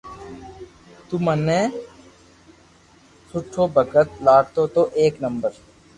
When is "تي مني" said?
1.19-1.59